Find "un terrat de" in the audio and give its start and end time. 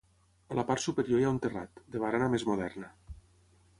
1.33-2.01